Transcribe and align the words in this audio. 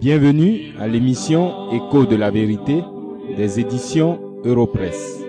Bienvenue 0.00 0.72
à 0.78 0.88
l'émission 0.88 1.70
Écho 1.72 2.06
de 2.06 2.16
la 2.16 2.30
vérité 2.30 2.82
des 3.36 3.60
éditions 3.60 4.18
Europresse. 4.44 5.22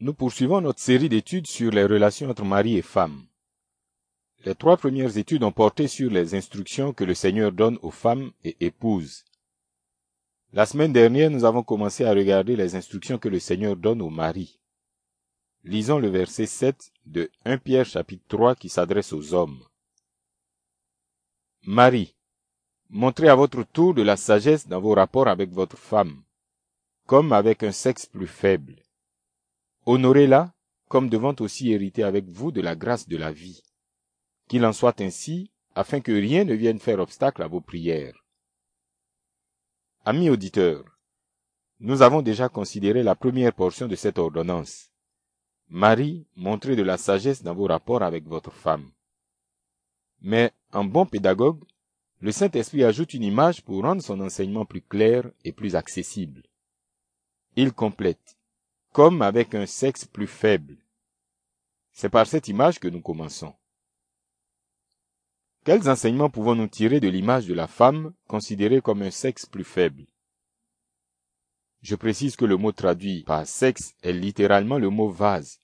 Nous 0.00 0.14
poursuivons 0.14 0.62
notre 0.62 0.80
série 0.80 1.10
d'études 1.10 1.46
sur 1.46 1.70
les 1.70 1.84
relations 1.84 2.30
entre 2.30 2.44
mari 2.44 2.78
et 2.78 2.82
femme. 2.82 3.24
Les 4.44 4.54
trois 4.54 4.76
premières 4.76 5.18
études 5.18 5.42
ont 5.42 5.52
porté 5.52 5.88
sur 5.88 6.10
les 6.10 6.34
instructions 6.34 6.92
que 6.92 7.04
le 7.04 7.14
Seigneur 7.14 7.50
donne 7.50 7.78
aux 7.82 7.90
femmes 7.90 8.30
et 8.44 8.56
épouses. 8.60 9.24
La 10.52 10.64
semaine 10.64 10.92
dernière, 10.92 11.30
nous 11.30 11.44
avons 11.44 11.62
commencé 11.62 12.04
à 12.04 12.12
regarder 12.12 12.56
les 12.56 12.76
instructions 12.76 13.18
que 13.18 13.28
le 13.28 13.40
Seigneur 13.40 13.76
donne 13.76 14.00
aux 14.00 14.10
maris. 14.10 14.60
Lisons 15.64 15.98
le 15.98 16.08
verset 16.08 16.46
7 16.46 16.92
de 17.04 17.30
1 17.44 17.58
Pierre 17.58 17.84
chapitre 17.84 18.24
3 18.28 18.54
qui 18.54 18.68
s'adresse 18.68 19.12
aux 19.12 19.34
hommes. 19.34 19.62
Marie, 21.66 22.14
montrez 22.88 23.28
à 23.28 23.34
votre 23.34 23.64
tour 23.64 23.92
de 23.92 24.02
la 24.02 24.16
sagesse 24.16 24.68
dans 24.68 24.80
vos 24.80 24.94
rapports 24.94 25.28
avec 25.28 25.50
votre 25.50 25.76
femme, 25.76 26.22
comme 27.06 27.32
avec 27.32 27.64
un 27.64 27.72
sexe 27.72 28.06
plus 28.06 28.28
faible. 28.28 28.76
Honorez-la 29.84 30.54
comme 30.88 31.10
devant 31.10 31.34
aussi 31.40 31.72
hériter 31.72 32.04
avec 32.04 32.26
vous 32.30 32.52
de 32.52 32.62
la 32.62 32.74
grâce 32.74 33.08
de 33.08 33.16
la 33.16 33.32
vie. 33.32 33.62
Qu'il 34.48 34.64
en 34.64 34.72
soit 34.72 35.00
ainsi, 35.00 35.50
afin 35.74 36.00
que 36.00 36.12
rien 36.12 36.44
ne 36.44 36.54
vienne 36.54 36.78
faire 36.78 36.98
obstacle 36.98 37.42
à 37.42 37.46
vos 37.46 37.60
prières. 37.60 38.24
Amis 40.04 40.30
auditeurs, 40.30 40.84
nous 41.80 42.02
avons 42.02 42.22
déjà 42.22 42.48
considéré 42.48 43.02
la 43.02 43.14
première 43.14 43.52
portion 43.52 43.86
de 43.86 43.94
cette 43.94 44.18
ordonnance. 44.18 44.90
Marie, 45.68 46.26
montrez 46.34 46.76
de 46.76 46.82
la 46.82 46.96
sagesse 46.96 47.42
dans 47.42 47.54
vos 47.54 47.66
rapports 47.66 48.02
avec 48.02 48.24
votre 48.26 48.50
femme. 48.50 48.90
Mais, 50.20 50.50
en 50.72 50.84
bon 50.84 51.06
pédagogue, 51.06 51.62
le 52.20 52.32
Saint-Esprit 52.32 52.82
ajoute 52.82 53.14
une 53.14 53.22
image 53.22 53.62
pour 53.62 53.82
rendre 53.82 54.02
son 54.02 54.20
enseignement 54.20 54.64
plus 54.64 54.82
clair 54.82 55.30
et 55.44 55.52
plus 55.52 55.76
accessible. 55.76 56.42
Il 57.54 57.72
complète, 57.72 58.36
comme 58.92 59.22
avec 59.22 59.54
un 59.54 59.66
sexe 59.66 60.04
plus 60.04 60.26
faible. 60.26 60.78
C'est 61.92 62.08
par 62.08 62.26
cette 62.26 62.48
image 62.48 62.80
que 62.80 62.88
nous 62.88 63.02
commençons. 63.02 63.54
Quels 65.68 65.90
enseignements 65.90 66.30
pouvons-nous 66.30 66.68
tirer 66.68 66.98
de 66.98 67.08
l'image 67.08 67.44
de 67.44 67.52
la 67.52 67.66
femme 67.66 68.14
considérée 68.26 68.80
comme 68.80 69.02
un 69.02 69.10
sexe 69.10 69.44
plus 69.44 69.64
faible? 69.64 70.06
Je 71.82 71.94
précise 71.94 72.36
que 72.36 72.46
le 72.46 72.56
mot 72.56 72.72
traduit 72.72 73.22
par 73.24 73.46
sexe 73.46 73.92
est 74.02 74.14
littéralement 74.14 74.78
le 74.78 74.88
mot 74.88 75.10
vase. 75.10 75.60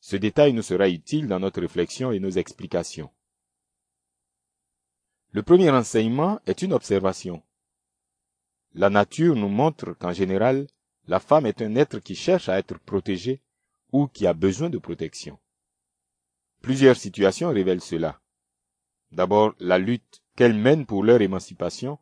Ce 0.00 0.16
détail 0.16 0.54
nous 0.54 0.62
sera 0.62 0.88
utile 0.88 1.26
dans 1.28 1.38
notre 1.38 1.60
réflexion 1.60 2.12
et 2.12 2.18
nos 2.18 2.30
explications. 2.30 3.10
Le 5.32 5.42
premier 5.42 5.68
enseignement 5.68 6.40
est 6.46 6.62
une 6.62 6.72
observation. 6.72 7.42
La 8.72 8.88
nature 8.88 9.36
nous 9.36 9.50
montre 9.50 9.92
qu'en 9.92 10.14
général, 10.14 10.66
la 11.08 11.20
femme 11.20 11.44
est 11.44 11.60
un 11.60 11.76
être 11.76 11.98
qui 11.98 12.14
cherche 12.14 12.48
à 12.48 12.58
être 12.58 12.78
protégé 12.78 13.42
ou 13.92 14.06
qui 14.06 14.26
a 14.26 14.32
besoin 14.32 14.70
de 14.70 14.78
protection. 14.78 15.38
Plusieurs 16.62 16.96
situations 16.96 17.50
révèlent 17.50 17.82
cela. 17.82 18.19
D'abord, 19.12 19.54
la 19.58 19.78
lutte 19.78 20.22
qu'elles 20.36 20.54
mènent 20.54 20.86
pour 20.86 21.04
leur 21.04 21.20
émancipation, 21.20 21.98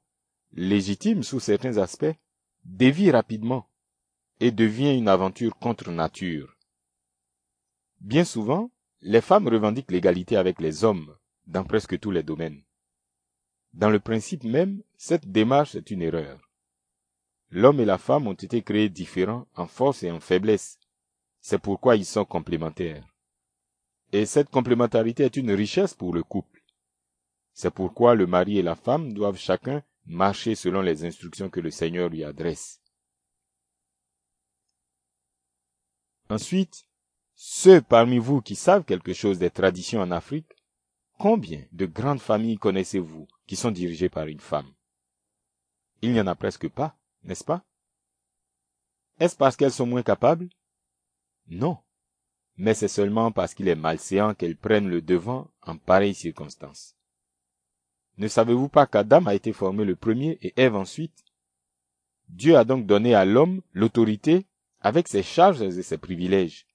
légitime 0.53 1.23
sous 1.23 1.41
certains 1.41 1.79
aspects, 1.79 2.17
dévie 2.65 3.11
rapidement 3.11 3.69
et 4.41 4.51
devient 4.51 4.97
une 4.97 5.09
aventure 5.09 5.57
contre 5.57 5.91
nature. 5.91 6.57
Bien 8.01 8.25
souvent, 8.25 8.71
les 9.01 9.21
femmes 9.21 9.49
revendiquent 9.49 9.91
l'égalité 9.91 10.37
avec 10.37 10.61
les 10.61 10.85
hommes 10.85 11.17
dans 11.47 11.65
presque 11.65 11.99
tous 11.99 12.11
les 12.11 12.23
domaines. 12.23 12.63
Dans 13.73 13.91
le 13.91 14.01
principe 14.01 14.45
même, 14.45 14.83
cette 14.97 15.31
démarche 15.31 15.75
est 15.75 15.91
une 15.91 16.03
erreur. 16.03 16.41
L'homme 17.51 17.81
et 17.81 17.85
la 17.85 17.99
femme 17.99 18.27
ont 18.27 18.35
été 18.35 18.63
créés 18.63 18.89
différents 18.89 19.47
en 19.57 19.67
force 19.67 20.03
et 20.03 20.11
en 20.11 20.21
faiblesse. 20.21 20.79
C'est 21.41 21.59
pourquoi 21.59 21.97
ils 21.97 22.05
sont 22.05 22.25
complémentaires. 22.25 23.07
Et 24.13 24.27
cette 24.27 24.51
complémentarité 24.51 25.25
est 25.25 25.37
une 25.37 25.53
richesse 25.53 25.95
pour 25.95 26.15
le 26.15 26.23
couple. 26.23 26.58
C'est 27.61 27.73
pourquoi 27.73 28.15
le 28.15 28.29
mari 28.29 28.59
et 28.59 28.63
la 28.63 28.77
femme 28.77 29.13
doivent 29.13 29.37
chacun 29.37 29.83
marcher 30.07 30.55
selon 30.55 30.81
les 30.81 31.05
instructions 31.05 31.51
que 31.51 31.59
le 31.59 31.73
Seigneur 31.73 32.09
lui 32.09 32.23
adresse. 32.23 32.81
Ensuite, 36.31 36.87
ceux 37.35 37.81
parmi 37.81 38.19
vous 38.19 38.43
qui 38.43 38.55
savent 38.55 38.85
quelque 38.85 39.13
chose 39.13 39.41
des 39.41 39.51
traditions 39.51 40.01
en 40.01 40.13
Afrique, 40.13 40.47
combien 41.19 41.67
de 41.73 41.87
grandes 41.87 42.21
familles 42.21 42.59
connaissez-vous 42.59 43.27
qui 43.49 43.57
sont 43.57 43.73
dirigées 43.73 44.09
par 44.09 44.29
une 44.29 44.39
femme? 44.39 44.73
Il 46.01 46.13
n'y 46.13 46.21
en 46.21 46.29
a 46.29 46.37
presque 46.37 46.69
pas, 46.69 46.97
n'est-ce 47.25 47.43
pas? 47.43 47.65
Est-ce 49.19 49.35
parce 49.35 49.57
qu'elles 49.57 49.73
sont 49.73 49.85
moins 49.85 50.05
capables? 50.05 50.49
Non, 51.49 51.79
mais 52.57 52.75
c'est 52.75 52.87
seulement 52.87 53.33
parce 53.33 53.53
qu'il 53.53 53.67
est 53.67 53.75
malséant 53.75 54.35
qu'elles 54.35 54.57
prennent 54.57 54.89
le 54.89 55.03
devant 55.03 55.51
en 55.63 55.77
pareilles 55.77 56.15
circonstances. 56.15 56.95
Ne 58.19 58.27
savez-vous 58.27 58.69
pas 58.69 58.87
qu'Adam 58.87 59.27
a 59.27 59.35
été 59.35 59.53
formé 59.53 59.85
le 59.85 59.95
premier 59.95 60.39
et 60.43 60.53
Ève 60.57 60.75
ensuite? 60.75 61.25
Dieu 62.29 62.57
a 62.57 62.65
donc 62.65 62.85
donné 62.85 63.15
à 63.15 63.25
l'homme 63.25 63.63
l'autorité 63.73 64.45
avec 64.81 65.07
ses 65.09 65.23
charges 65.23 65.63
et 65.63 65.83
ses 65.83 65.99
privilèges. 65.99 66.67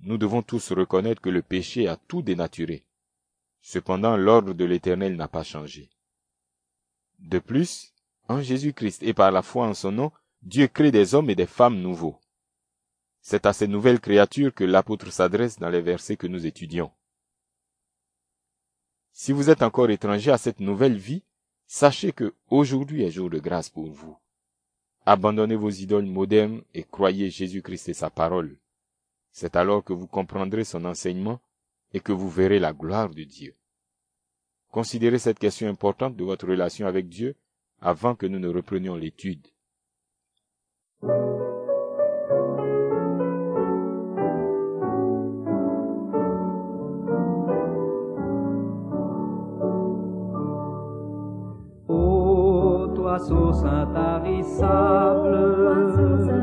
Nous 0.00 0.16
devons 0.16 0.42
tous 0.42 0.72
reconnaître 0.72 1.20
que 1.20 1.28
le 1.28 1.42
péché 1.42 1.88
a 1.88 1.96
tout 1.96 2.22
dénaturé. 2.22 2.84
Cependant, 3.60 4.16
l'ordre 4.16 4.54
de 4.54 4.64
l'Éternel 4.64 5.14
n'a 5.16 5.28
pas 5.28 5.44
changé. 5.44 5.90
De 7.18 7.38
plus, 7.38 7.92
en 8.28 8.40
Jésus-Christ 8.40 9.02
et 9.02 9.12
par 9.12 9.30
la 9.30 9.42
foi 9.42 9.66
en 9.66 9.74
son 9.74 9.92
nom, 9.92 10.12
Dieu 10.40 10.68
crée 10.68 10.90
des 10.90 11.14
hommes 11.14 11.28
et 11.28 11.34
des 11.34 11.46
femmes 11.46 11.82
nouveaux. 11.82 12.18
C'est 13.20 13.44
à 13.44 13.52
ces 13.52 13.68
nouvelles 13.68 14.00
créatures 14.00 14.54
que 14.54 14.64
l'apôtre 14.64 15.12
s'adresse 15.12 15.58
dans 15.58 15.68
les 15.68 15.82
versets 15.82 16.16
que 16.16 16.26
nous 16.26 16.46
étudions. 16.46 16.90
Si 19.12 19.32
vous 19.32 19.50
êtes 19.50 19.62
encore 19.62 19.90
étranger 19.90 20.30
à 20.30 20.38
cette 20.38 20.60
nouvelle 20.60 20.96
vie, 20.96 21.22
sachez 21.66 22.12
que 22.12 22.34
aujourd'hui 22.48 23.02
est 23.02 23.10
jour 23.10 23.30
de 23.30 23.38
grâce 23.38 23.68
pour 23.68 23.90
vous. 23.90 24.16
Abandonnez 25.06 25.56
vos 25.56 25.70
idoles 25.70 26.06
modernes 26.06 26.62
et 26.74 26.84
croyez 26.84 27.30
Jésus-Christ 27.30 27.88
et 27.88 27.94
sa 27.94 28.10
parole. 28.10 28.56
C'est 29.32 29.56
alors 29.56 29.84
que 29.84 29.92
vous 29.92 30.06
comprendrez 30.06 30.64
son 30.64 30.84
enseignement 30.84 31.40
et 31.92 32.00
que 32.00 32.12
vous 32.12 32.28
verrez 32.28 32.58
la 32.58 32.72
gloire 32.72 33.10
de 33.10 33.24
Dieu. 33.24 33.54
Considérez 34.70 35.18
cette 35.18 35.38
question 35.38 35.68
importante 35.68 36.16
de 36.16 36.24
votre 36.24 36.46
relation 36.46 36.86
avec 36.86 37.08
Dieu 37.08 37.34
avant 37.80 38.14
que 38.14 38.26
nous 38.26 38.38
ne 38.38 38.48
reprenions 38.48 38.94
l'étude. 38.94 39.46
Source 53.26 53.62
intarissable 53.62 56.39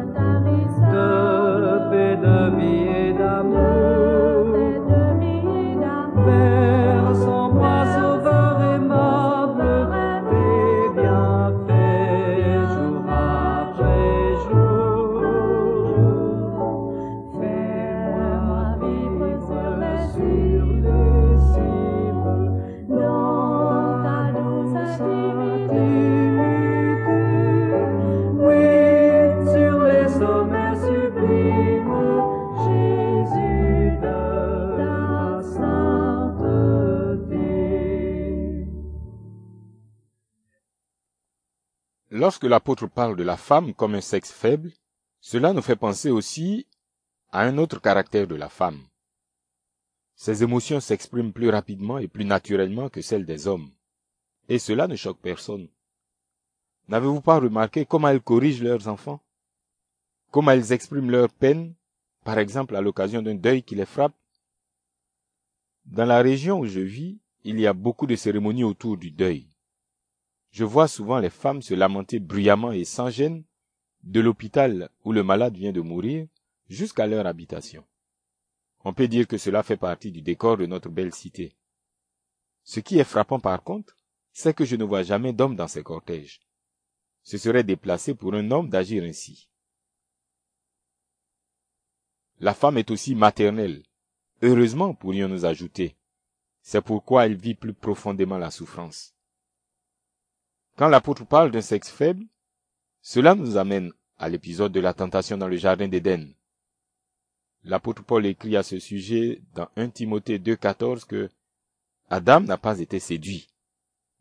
Lorsque 42.18 42.46
l'apôtre 42.46 42.88
parle 42.88 43.16
de 43.16 43.22
la 43.22 43.38
femme 43.38 43.76
comme 43.76 43.94
un 43.94 44.02
sexe 44.02 44.32
faible, 44.32 44.72
cela 45.22 45.54
nous 45.54 45.62
fait 45.62 45.76
penser 45.76 46.10
aussi 46.10 46.66
à 47.32 47.42
un 47.42 47.60
autre 47.60 47.80
caractère 47.80 48.26
de 48.26 48.34
la 48.34 48.50
femme. 48.50 48.80
Ses 50.16 50.42
émotions 50.42 50.80
s'expriment 50.80 51.32
plus 51.32 51.52
rapidement 51.52 52.00
et 52.00 52.08
plus 52.08 52.26
naturellement 52.26 52.90
que 52.90 53.04
celles 53.04 53.28
des 53.28 53.46
hommes. 53.46 53.70
Et 54.50 54.58
cela 54.58 54.88
ne 54.88 54.96
choque 54.96 55.20
personne. 55.20 55.68
N'avez-vous 56.88 57.22
pas 57.22 57.40
remarqué 57.40 57.86
comment 57.86 58.08
elles 58.08 58.20
corrigent 58.20 58.64
leurs 58.64 58.88
enfants? 58.88 59.22
Comment 60.32 60.52
elles 60.52 60.72
expriment 60.74 61.12
leur 61.12 61.30
peine, 61.30 61.76
par 62.26 62.40
exemple 62.40 62.76
à 62.76 62.82
l'occasion 62.82 63.22
d'un 63.22 63.36
deuil 63.36 63.62
qui 63.62 63.76
les 63.76 63.86
frappe? 63.86 64.16
Dans 65.86 66.06
la 66.06 66.24
région 66.24 66.62
où 66.62 66.66
je 66.66 66.80
vis, 66.80 67.20
il 67.44 67.60
y 67.60 67.68
a 67.68 67.74
beaucoup 67.74 68.08
de 68.08 68.16
cérémonies 68.16 68.64
autour 68.64 68.98
du 68.98 69.12
deuil. 69.12 69.47
Je 70.52 70.64
vois 70.64 70.88
souvent 70.88 71.20
les 71.20 71.30
femmes 71.30 71.62
se 71.62 71.74
lamenter 71.74 72.20
bruyamment 72.20 72.72
et 72.72 72.86
sans 72.86 73.10
gêne 73.10 73.44
de 74.04 74.20
l'hôpital 74.20 74.90
où 75.04 75.12
le 75.12 75.24
malade 75.24 75.56
vient 75.56 75.72
de 75.72 75.82
mourir 75.82 76.28
jusqu'à 76.70 77.08
leur 77.08 77.26
habitation. 77.26 77.86
On 78.84 78.94
peut 78.94 79.08
dire 79.08 79.28
que 79.28 79.38
cela 79.38 79.64
fait 79.64 79.78
partie 79.78 80.12
du 80.12 80.22
décor 80.22 80.58
de 80.58 80.66
notre 80.66 80.90
belle 80.90 81.14
cité. 81.14 81.56
Ce 82.64 82.80
qui 82.80 83.00
est 83.00 83.04
frappant 83.04 83.40
par 83.40 83.64
contre, 83.64 83.98
c'est 84.32 84.54
que 84.54 84.66
je 84.66 84.76
ne 84.76 84.84
vois 84.84 85.04
jamais 85.04 85.34
d'hommes 85.34 85.56
dans 85.56 85.68
ces 85.68 85.84
cortèges. 85.84 86.42
Ce 87.24 87.38
serait 87.38 87.64
déplacé 87.64 88.14
pour 88.14 88.34
un 88.34 88.52
homme 88.52 88.70
d'agir 88.70 89.04
ainsi. 89.04 89.50
La 92.40 92.54
femme 92.54 92.78
est 92.78 92.92
aussi 92.92 93.16
maternelle. 93.16 93.84
Heureusement, 94.44 94.94
pourrions-nous 94.94 95.46
ajouter. 95.46 95.98
C'est 96.62 96.82
pourquoi 96.82 97.26
elle 97.26 97.36
vit 97.36 97.56
plus 97.56 97.74
profondément 97.74 98.38
la 98.38 98.52
souffrance. 98.52 99.17
Quand 100.78 100.90
l'apôtre 100.90 101.26
parle 101.26 101.50
d'un 101.50 101.62
sexe 101.62 101.90
faible, 101.90 102.24
cela 103.02 103.34
nous 103.34 103.58
amène 103.58 103.92
à 104.20 104.30
l'épisode 104.30 104.72
de 104.72 104.80
la 104.80 104.94
tentation 104.94 105.36
dans 105.36 105.48
le 105.48 105.58
jardin 105.58 105.88
d'Éden. 105.88 106.32
L'apôtre 107.64 108.04
Paul 108.04 108.28
écrit 108.28 108.56
à 108.56 108.62
ce 108.62 108.78
sujet 108.78 109.42
dans 109.56 109.68
1 109.76 109.90
Timothée 109.90 110.38
2.14 110.38 111.06
que 111.06 111.30
Adam 112.10 112.42
n'a 112.42 112.60
pas 112.60 112.80
été 112.80 113.00
séduit, 113.00 113.50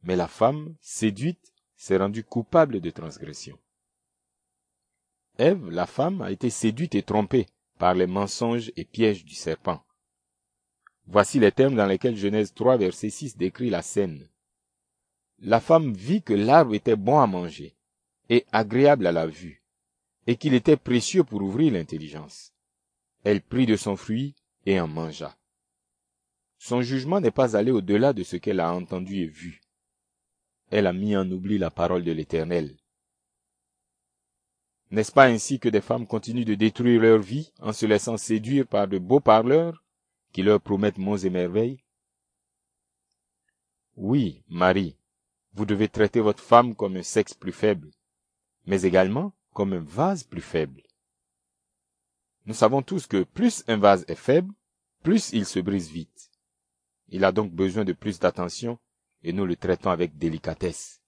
mais 0.03 0.17
la 0.17 0.29
femme, 0.29 0.75
séduite, 0.81 1.53
s'est 1.77 1.99
rendue 1.99 2.25
coupable 2.25 2.81
de 2.81 2.89
transgression. 2.89 3.59
Ève, 5.37 5.69
la 5.69 5.87
femme, 5.87 6.23
a 6.23 6.31
été 6.31 6.49
séduite 6.49 6.95
et 6.95 7.03
trompée 7.03 7.47
par 7.79 7.93
les 7.93 8.07
mensonges 8.07 8.73
et 8.77 8.87
pièges 8.87 9.27
du 9.27 9.35
serpent. 9.35 9.85
Voici 11.07 11.39
les 11.39 11.53
termes 11.53 11.77
dans 11.77 11.87
lesquels 11.87 12.17
Genèse 12.17 12.55
3, 12.55 12.79
verset 12.79 13.11
6 13.11 13.37
décrit 13.37 13.69
la 13.69 13.83
scène. 13.83 14.27
La 15.41 15.61
femme 15.61 15.93
vit 15.93 16.23
que 16.23 16.33
l'arbre 16.33 16.75
était 16.75 16.97
bon 16.97 17.19
à 17.21 17.27
manger 17.27 17.77
et 18.29 18.47
agréable 18.53 19.07
à 19.07 19.13
la 19.13 19.27
vue, 19.27 19.63
et 20.27 20.37
qu'il 20.37 20.55
était 20.55 20.77
précieux 20.77 21.25
pour 21.25 21.43
ouvrir 21.43 21.73
l'intelligence. 21.73 22.53
Elle 23.23 23.43
prit 23.43 23.67
de 23.67 23.77
son 23.77 23.97
fruit 23.97 24.35
et 24.65 24.81
en 24.81 24.89
mangea. 24.89 25.37
Son 26.59 26.81
jugement 26.81 27.21
n'est 27.21 27.31
pas 27.31 27.57
allé 27.57 27.71
au-delà 27.71 28.13
de 28.13 28.23
ce 28.23 28.37
qu'elle 28.37 28.61
a 28.61 28.73
entendu 28.73 29.17
et 29.17 29.27
vu. 29.27 29.61
Elle 30.71 30.87
a 30.87 30.93
mis 30.93 31.17
en 31.17 31.31
oubli 31.31 31.59
la 31.59 31.71
parole 31.71 32.03
de 32.03 32.13
l'Éternel. 32.13 32.77
N'est-ce 34.91 35.13
pas 35.13 35.27
ainsi 35.27 35.59
que 35.59 35.69
des 35.69 35.81
femmes 35.81 36.07
continuent 36.07 36.45
de 36.45 36.55
détruire 36.55 37.01
leur 37.01 37.19
vie 37.19 37.53
en 37.61 37.73
se 37.73 37.87
laissant 37.87 38.17
séduire 38.17 38.67
par 38.67 38.89
de 38.89 38.99
beaux 38.99 39.21
parleurs 39.21 39.85
qui 40.33 40.43
leur 40.43 40.61
promettent 40.61 40.99
monts 40.99 41.17
et 41.17 41.31
merveilles? 41.31 41.83
Oui, 43.97 44.43
Marie, 44.49 44.97
vous 45.57 45.65
devez 45.65 45.89
traiter 45.89 46.21
votre 46.21 46.43
femme 46.43 46.75
comme 46.75 46.97
un 46.97 47.03
sexe 47.03 47.33
plus 47.33 47.51
faible, 47.51 47.91
mais 48.67 48.83
également 48.83 49.33
comme 49.55 49.73
un 49.73 49.81
vase 49.81 50.23
plus 50.23 50.43
faible. 50.43 50.83
Nous 52.45 52.53
savons 52.53 52.83
tous 52.83 53.07
que 53.07 53.23
plus 53.23 53.65
un 53.67 53.79
vase 53.79 54.05
est 54.07 54.17
faible, 54.17 54.53
plus 55.03 55.33
il 55.33 55.47
se 55.47 55.59
brise 55.59 55.91
vite. 55.91 56.31
Il 57.09 57.25
a 57.25 57.33
donc 57.33 57.53
besoin 57.53 57.87
de 57.87 57.95
plus 57.95 58.19
d'attention 58.21 58.79
et 59.23 59.33
nous 59.33 59.47
le 59.47 59.57
traitons 59.57 59.89
avec 59.89 60.19
délicatesse. 60.19 61.01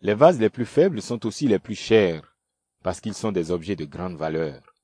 Les 0.00 0.14
vases 0.14 0.38
les 0.38 0.48
plus 0.48 0.64
faibles 0.64 1.02
sont 1.02 1.26
aussi 1.26 1.48
les 1.48 1.58
plus 1.58 1.74
chers, 1.74 2.36
parce 2.84 3.00
qu'ils 3.00 3.14
sont 3.14 3.32
des 3.32 3.50
objets 3.50 3.76
de 3.76 3.84
grande 3.84 4.16
valeur. 4.16 4.76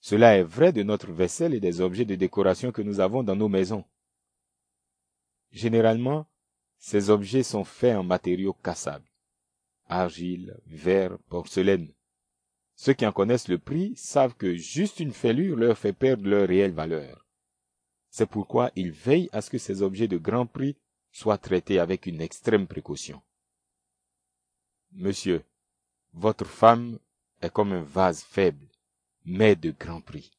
Cela 0.00 0.36
est 0.36 0.42
vrai 0.42 0.72
de 0.72 0.82
notre 0.82 1.12
vaisselle 1.12 1.54
et 1.54 1.60
des 1.60 1.80
objets 1.80 2.04
de 2.04 2.16
décoration 2.16 2.72
que 2.72 2.82
nous 2.82 2.98
avons 2.98 3.22
dans 3.22 3.36
nos 3.36 3.48
maisons. 3.48 3.84
Généralement, 5.52 6.26
ces 6.84 7.10
objets 7.10 7.44
sont 7.44 7.62
faits 7.62 7.96
en 7.96 8.02
matériaux 8.02 8.54
cassables. 8.54 9.08
Argile, 9.86 10.58
verre, 10.66 11.16
porcelaine. 11.28 11.94
Ceux 12.74 12.92
qui 12.92 13.06
en 13.06 13.12
connaissent 13.12 13.46
le 13.46 13.58
prix 13.58 13.94
savent 13.96 14.34
que 14.34 14.56
juste 14.56 14.98
une 14.98 15.12
fêlure 15.12 15.56
leur 15.56 15.78
fait 15.78 15.92
perdre 15.92 16.28
leur 16.28 16.48
réelle 16.48 16.72
valeur. 16.72 17.24
C'est 18.10 18.26
pourquoi 18.26 18.72
ils 18.74 18.90
veillent 18.90 19.30
à 19.30 19.42
ce 19.42 19.50
que 19.50 19.58
ces 19.58 19.80
objets 19.80 20.08
de 20.08 20.18
grand 20.18 20.44
prix 20.44 20.76
soient 21.12 21.38
traités 21.38 21.78
avec 21.78 22.06
une 22.06 22.20
extrême 22.20 22.66
précaution. 22.66 23.22
Monsieur, 24.90 25.44
votre 26.12 26.46
femme 26.46 26.98
est 27.40 27.52
comme 27.52 27.72
un 27.72 27.82
vase 27.82 28.24
faible, 28.24 28.66
mais 29.24 29.54
de 29.54 29.70
grand 29.70 30.00
prix. 30.00 30.32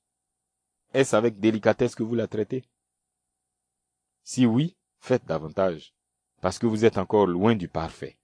Est-ce 0.94 1.16
avec 1.16 1.40
délicatesse 1.40 1.96
que 1.96 2.04
vous 2.04 2.16
la 2.16 2.28
traitez? 2.28 2.66
Si 4.24 4.46
oui, 4.46 4.76
faites 5.00 5.26
davantage, 5.26 5.94
parce 6.44 6.60
que 6.60 6.68
vous 6.68 6.84
êtes 6.84 6.98
encore 6.98 7.26
loin 7.26 7.56
du 7.56 7.70
parfait. 7.70 8.18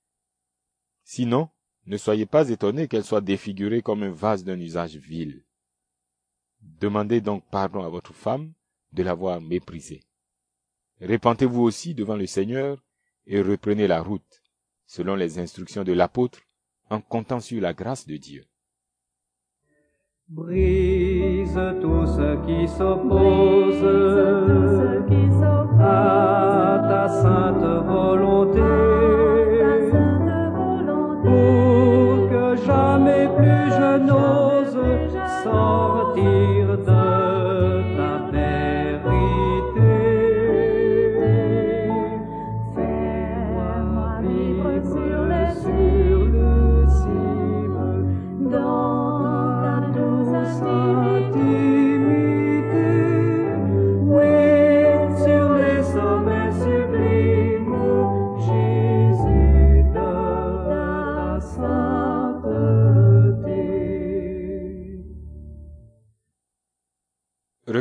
Sinon, 1.06 1.48
ne 1.86 1.96
soyez 1.96 2.26
pas 2.26 2.50
étonné 2.50 2.90
qu'elle 2.90 3.06
soit 3.06 3.22
défigurée 3.22 3.82
comme 3.82 4.04
un 4.04 4.12
vase 4.12 4.44
d'un 4.44 4.60
usage 4.60 4.98
vil. 4.98 5.46
Demandez 6.60 7.22
donc 7.22 7.46
pardon 7.50 7.82
à 7.82 7.88
votre 7.88 8.14
femme 8.14 8.52
de 8.92 9.04
l'avoir 9.04 9.40
méprisée. 9.40 10.04
Répentez-vous 11.00 11.62
aussi 11.62 11.94
devant 11.94 12.18
le 12.18 12.26
Seigneur 12.26 12.84
et 13.26 13.42
reprenez 13.42 13.88
la 13.88 14.02
route, 14.02 14.44
selon 14.86 15.16
les 15.16 15.40
instructions 15.40 15.86
de 15.86 15.94
l'apôtre, 15.94 16.42
en 16.90 17.00
comptant 17.00 17.40
sur 17.40 17.62
la 17.62 17.74
grâce 17.74 18.06
de 18.06 18.18
Dieu. 18.18 18.44
Brise 20.28 21.58
tout 21.80 22.06
ce 22.06 22.46
qui 22.46 22.68
s'oppose 22.68 23.60
sainte 27.22 27.72
volonté, 27.88 28.79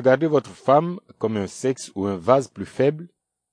Regarder 0.08 0.26
votre 0.26 0.52
femme 0.52 1.00
comme 1.18 1.36
un 1.36 1.46
sexe 1.46 1.92
ou 1.94 2.06
un 2.06 2.16
vase 2.16 2.48
plus 2.48 2.64
faible 2.64 3.08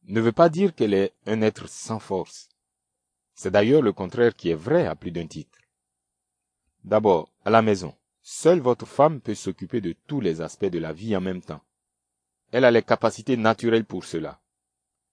ne 0.08 0.22
veut 0.22 0.32
pas 0.32 0.48
dire 0.48 0.74
qu'elle 0.74 0.94
est 0.94 1.12
un 1.28 1.42
être 1.42 1.68
sans 1.68 2.00
force. 2.00 2.48
C'est 3.34 3.52
d'ailleurs 3.52 3.82
le 3.82 3.92
contraire 3.92 4.34
qui 4.34 4.52
est 4.52 4.56
vrai 4.56 4.88
à 4.88 4.96
plus 4.96 5.12
d'un 5.12 5.28
titre. 5.28 5.60
D'abord, 6.86 7.30
à 7.44 7.50
la 7.50 7.62
maison, 7.62 7.94
seule 8.22 8.62
votre 8.62 8.86
femme 8.86 9.20
peut 9.20 9.36
s'occuper 9.36 9.82
de 9.82 9.98
tous 10.08 10.22
les 10.22 10.40
aspects 10.40 10.64
de 10.64 10.80
la 10.80 10.94
vie 10.94 11.14
en 11.18 11.20
même 11.20 11.42
temps. 11.42 11.60
Elle 12.54 12.64
a 12.64 12.72
les 12.72 12.84
capacités 12.84 13.36
naturelles 13.36 13.84
pour 13.84 14.06
cela. 14.06 14.40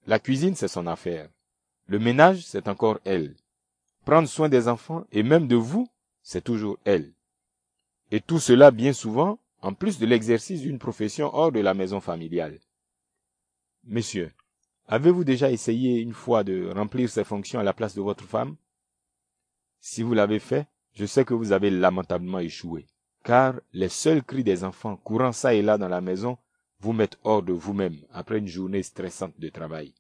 La 0.07 0.21
cuisine, 0.21 0.55
c'est 0.55 0.69
son 0.69 0.87
affaire. 0.87 1.29
Le 1.89 1.99
ménage, 1.99 2.47
c'est 2.47 2.69
encore 2.69 3.01
elle. 3.05 3.35
Prendre 4.05 4.29
soin 4.29 4.49
des 4.49 4.69
enfants 4.69 5.07
et 5.11 5.25
même 5.25 5.49
de 5.49 5.57
vous, 5.57 5.89
c'est 6.23 6.45
toujours 6.45 6.79
elle. 6.85 7.13
Et 8.13 8.21
tout 8.21 8.39
cela 8.39 8.71
bien 8.71 8.93
souvent 8.93 9.41
en 9.63 9.75
plus 9.75 9.99
de 9.99 10.07
l'exercice 10.07 10.61
d'une 10.61 10.79
profession 10.79 11.31
hors 11.33 11.53
de 11.53 11.61
la 11.61 11.73
maison 11.73 12.01
familiale. 12.01 12.59
Messieurs, 13.85 14.33
avez-vous 14.87 15.25
déjà 15.25 15.51
essayé 15.51 16.01
une 16.01 16.13
fois 16.13 16.43
de 16.43 16.69
remplir 16.75 17.09
ces 17.09 17.25
fonctions 17.25 17.61
à 17.61 17.63
la 17.63 17.73
place 17.73 17.95
de 17.95 18.03
votre 18.03 18.25
femme? 18.25 18.57
Si 19.81 20.03
vous 20.03 20.15
l'avez 20.15 20.41
fait, 20.41 20.67
je 20.95 21.07
sais 21.07 21.25
que 21.25 21.35
vous 21.35 21.53
avez 21.53 21.71
lamentablement 21.71 22.41
échoué, 22.41 22.87
car 23.25 23.55
les 23.73 23.89
seuls 23.89 24.23
cris 24.23 24.45
des 24.45 24.65
enfants 24.65 24.97
courant 24.97 25.33
ça 25.33 25.55
et 25.55 25.63
là 25.63 25.79
dans 25.79 25.89
la 25.89 26.01
maison 26.01 26.39
vous 26.81 26.93
mettent 26.93 27.19
hors 27.23 27.43
de 27.43 27.53
vous-même 27.53 27.97
après 28.13 28.39
une 28.39 28.49
journée 28.49 28.83
stressante 28.83 29.39
de 29.39 29.49
travail. 29.49 29.95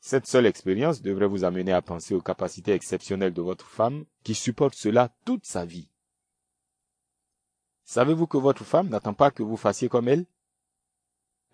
Cette 0.00 0.26
seule 0.26 0.46
expérience 0.46 1.00
devrait 1.00 1.26
vous 1.26 1.44
amener 1.44 1.72
à 1.72 1.82
penser 1.82 2.14
aux 2.14 2.20
capacités 2.20 2.72
exceptionnelles 2.72 3.32
de 3.32 3.42
votre 3.42 3.66
femme 3.66 4.04
qui 4.22 4.34
supporte 4.34 4.74
cela 4.74 5.10
toute 5.24 5.46
sa 5.46 5.64
vie. 5.64 5.88
Savez-vous 7.86 8.26
que 8.26 8.36
votre 8.36 8.64
femme 8.64 8.88
n'attend 8.88 9.14
pas 9.14 9.30
que 9.30 9.44
vous 9.44 9.56
fassiez 9.56 9.88
comme 9.88 10.08
elle? 10.08 10.26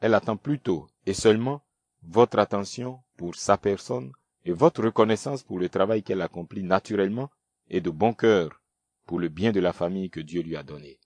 Elle 0.00 0.14
attend 0.14 0.38
plutôt 0.38 0.88
et 1.04 1.12
seulement 1.12 1.62
votre 2.02 2.38
attention 2.38 3.02
pour 3.18 3.34
sa 3.36 3.58
personne 3.58 4.12
et 4.46 4.52
votre 4.52 4.82
reconnaissance 4.82 5.42
pour 5.42 5.58
le 5.58 5.68
travail 5.68 6.02
qu'elle 6.02 6.22
accomplit 6.22 6.62
naturellement 6.62 7.30
et 7.68 7.82
de 7.82 7.90
bon 7.90 8.14
cœur, 8.14 8.62
pour 9.04 9.20
le 9.20 9.28
bien 9.28 9.52
de 9.52 9.60
la 9.60 9.74
famille 9.74 10.08
que 10.08 10.20
Dieu 10.20 10.40
lui 10.42 10.56
a 10.56 10.62
donnée. 10.62 10.98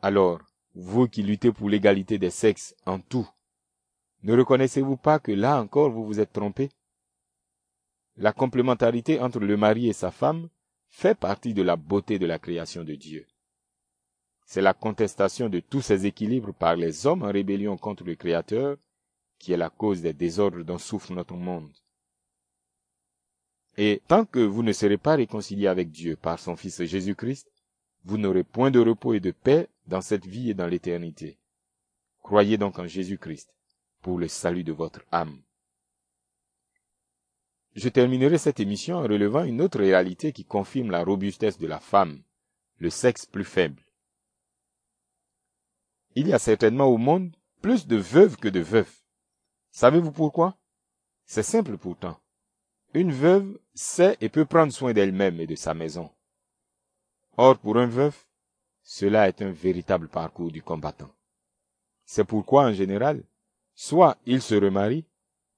Alors, 0.00 0.40
vous 0.74 1.06
qui 1.06 1.22
luttez 1.22 1.52
pour 1.52 1.68
l'égalité 1.68 2.16
des 2.18 2.30
sexes 2.30 2.74
en 2.86 2.98
tout, 2.98 3.28
ne 4.22 4.34
reconnaissez-vous 4.34 4.96
pas 4.96 5.18
que 5.18 5.32
là 5.32 5.60
encore 5.60 5.90
vous 5.90 6.06
vous 6.06 6.18
êtes 6.18 6.32
trompé? 6.32 6.70
La 8.16 8.32
complémentarité 8.32 9.20
entre 9.20 9.40
le 9.40 9.56
mari 9.58 9.88
et 9.88 9.92
sa 9.92 10.10
femme 10.10 10.48
fait 10.88 11.14
partie 11.14 11.52
de 11.52 11.62
la 11.62 11.76
beauté 11.76 12.18
de 12.18 12.26
la 12.26 12.38
création 12.38 12.84
de 12.84 12.94
Dieu. 12.94 13.26
C'est 14.44 14.60
la 14.60 14.74
contestation 14.74 15.48
de 15.48 15.60
tous 15.60 15.82
ces 15.82 16.06
équilibres 16.06 16.52
par 16.52 16.76
les 16.76 17.06
hommes 17.06 17.22
en 17.22 17.32
rébellion 17.32 17.76
contre 17.76 18.04
le 18.04 18.14
Créateur 18.14 18.76
qui 19.42 19.52
est 19.52 19.56
la 19.56 19.70
cause 19.70 20.02
des 20.02 20.12
désordres 20.12 20.62
dont 20.62 20.78
souffre 20.78 21.12
notre 21.12 21.34
monde. 21.34 21.72
Et 23.76 24.00
tant 24.06 24.24
que 24.24 24.38
vous 24.38 24.62
ne 24.62 24.72
serez 24.72 24.98
pas 24.98 25.16
réconciliés 25.16 25.66
avec 25.66 25.90
Dieu 25.90 26.14
par 26.14 26.38
son 26.38 26.54
Fils 26.54 26.84
Jésus-Christ, 26.84 27.50
vous 28.04 28.18
n'aurez 28.18 28.44
point 28.44 28.70
de 28.70 28.78
repos 28.78 29.14
et 29.14 29.20
de 29.20 29.32
paix 29.32 29.68
dans 29.88 30.00
cette 30.00 30.26
vie 30.26 30.50
et 30.50 30.54
dans 30.54 30.68
l'éternité. 30.68 31.38
Croyez 32.20 32.56
donc 32.56 32.78
en 32.78 32.86
Jésus-Christ 32.86 33.52
pour 34.00 34.18
le 34.18 34.28
salut 34.28 34.62
de 34.62 34.72
votre 34.72 35.02
âme. 35.10 35.42
Je 37.74 37.88
terminerai 37.88 38.38
cette 38.38 38.60
émission 38.60 38.98
en 38.98 39.02
relevant 39.02 39.42
une 39.42 39.60
autre 39.60 39.78
réalité 39.78 40.32
qui 40.32 40.44
confirme 40.44 40.92
la 40.92 41.02
robustesse 41.02 41.58
de 41.58 41.66
la 41.66 41.80
femme, 41.80 42.22
le 42.78 42.90
sexe 42.90 43.26
plus 43.26 43.44
faible. 43.44 43.82
Il 46.14 46.28
y 46.28 46.32
a 46.32 46.38
certainement 46.38 46.86
au 46.86 46.98
monde 46.98 47.34
plus 47.62 47.86
de 47.86 47.96
veuves 47.96 48.36
que 48.36 48.48
de 48.48 48.60
veufs. 48.60 49.04
Savez-vous 49.70 50.12
pourquoi? 50.12 50.58
C'est 51.24 51.42
simple 51.42 51.78
pourtant. 51.78 52.18
Une 52.92 53.12
veuve 53.12 53.58
sait 53.74 54.18
et 54.20 54.28
peut 54.28 54.44
prendre 54.44 54.72
soin 54.72 54.92
d'elle-même 54.92 55.40
et 55.40 55.46
de 55.46 55.54
sa 55.54 55.72
maison. 55.72 56.10
Or, 57.38 57.58
pour 57.58 57.78
un 57.78 57.86
veuf, 57.86 58.28
cela 58.82 59.28
est 59.28 59.40
un 59.40 59.52
véritable 59.52 60.08
parcours 60.08 60.50
du 60.50 60.62
combattant. 60.62 61.10
C'est 62.04 62.24
pourquoi, 62.24 62.66
en 62.66 62.72
général, 62.72 63.24
soit 63.74 64.18
il 64.26 64.42
se 64.42 64.54
remarie, 64.54 65.06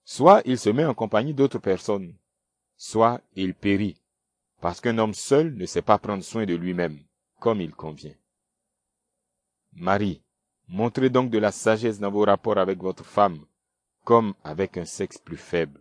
soit 0.05 0.43
il 0.45 0.59
se 0.59 0.71
met 0.71 0.85
en 0.85 0.95
compagnie 0.95 1.35
d'autres 1.35 1.59
personnes, 1.59 2.15
soit 2.77 3.21
il 3.35 3.55
périt, 3.55 4.01
parce 4.61 4.81
qu'un 4.81 4.99
homme 4.99 5.15
seul 5.15 5.57
ne 5.57 5.67
sait 5.67 5.83
pas 5.83 5.99
prendre 5.99 6.23
soin 6.23 6.47
de 6.47 6.55
lui-même, 6.55 7.01
comme 7.41 7.61
il 7.61 7.75
convient. 7.75 8.15
Marie, 9.73 10.23
montrez 10.69 11.11
donc 11.11 11.31
de 11.31 11.39
la 11.39 11.53
sagesse 11.53 11.99
dans 11.99 12.11
vos 12.11 12.25
rapports 12.25 12.59
avec 12.59 12.79
votre 12.79 13.05
femme, 13.05 13.45
comme 14.05 14.35
avec 14.45 14.77
un 14.77 14.85
sexe 14.85 15.19
plus 15.19 15.37
faible. 15.37 15.81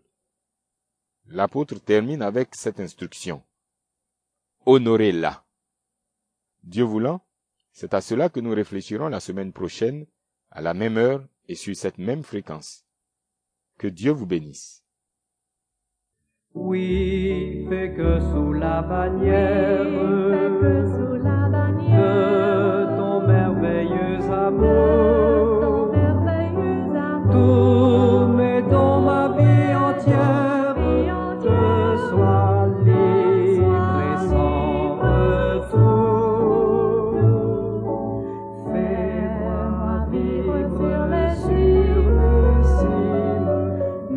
L'apôtre 1.28 1.80
termine 1.80 2.22
avec 2.22 2.56
cette 2.56 2.80
instruction. 2.80 3.44
Honorez-la. 4.66 5.44
Dieu 6.64 6.84
voulant, 6.84 7.22
c'est 7.72 7.94
à 7.94 8.02
cela 8.02 8.30
que 8.30 8.40
nous 8.40 8.54
réfléchirons 8.54 9.08
la 9.08 9.20
semaine 9.20 9.52
prochaine, 9.52 10.06
à 10.52 10.62
la 10.62 10.74
même 10.74 10.98
heure 10.98 11.26
et 11.48 11.56
sur 11.56 11.76
cette 11.76 11.98
même 11.98 12.24
fréquence. 12.24 12.86
Que 13.78 13.88
Dieu 13.88 14.12
vous 14.12 14.26
bénisse. 14.26 14.84
Oui, 16.54 17.66
fait 17.68 17.94
que 17.96 18.20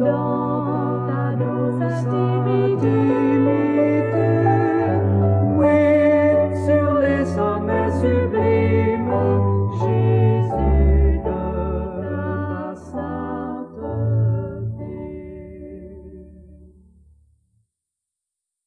le 0.06 0.12
cime 0.12 0.35